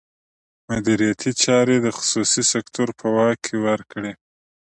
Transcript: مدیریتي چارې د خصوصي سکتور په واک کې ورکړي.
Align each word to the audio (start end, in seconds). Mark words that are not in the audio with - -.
مدیریتي 0.69 1.31
چارې 1.43 1.75
د 1.81 1.87
خصوصي 1.97 2.43
سکتور 2.53 2.89
په 2.99 3.05
واک 3.15 3.37
کې 3.45 3.55
ورکړي. 3.67 4.13